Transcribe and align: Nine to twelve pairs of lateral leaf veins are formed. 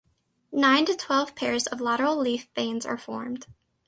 Nine 0.51 0.85
to 0.87 0.95
twelve 0.95 1.35
pairs 1.35 1.67
of 1.67 1.79
lateral 1.79 2.17
leaf 2.17 2.47
veins 2.55 2.87
are 2.87 2.97
formed. 2.97 3.45